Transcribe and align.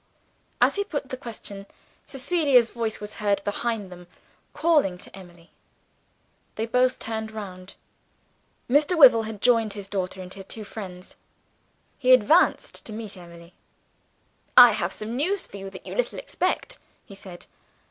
As 0.59 0.73
he 0.77 0.83
put 0.83 1.09
the 1.09 1.15
question, 1.15 1.67
Cecilia's 2.07 2.71
voice 2.71 2.99
was 2.99 3.17
heard 3.21 3.43
behind 3.43 3.91
them, 3.91 4.07
calling 4.51 4.97
to 4.97 5.15
Emily. 5.15 5.51
They 6.55 6.65
both 6.65 6.97
turned 6.97 7.29
round. 7.29 7.75
Mr. 8.67 8.97
Wyvil 8.97 9.27
had 9.27 9.43
joined 9.43 9.73
his 9.73 9.87
daughter 9.87 10.19
and 10.19 10.33
her 10.33 10.41
two 10.41 10.63
friends. 10.63 11.17
He 11.99 12.13
advanced 12.13 12.83
to 12.87 12.93
meet 12.93 13.15
Emily. 13.15 13.53
"I 14.57 14.71
have 14.71 14.91
some 14.91 15.15
news 15.15 15.45
for 15.45 15.57
you 15.57 15.69
that 15.69 15.85
you 15.85 15.93
little 15.93 16.17
expect," 16.17 16.79
he 17.05 17.13
said. 17.13 17.45